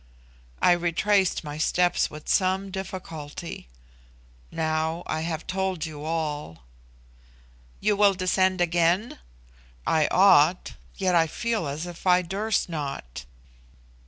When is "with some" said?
2.09-2.71